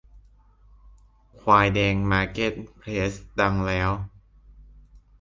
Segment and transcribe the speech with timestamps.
[1.41, 3.89] ควายแดงมาร์เก็ตเพลสดังแล้ว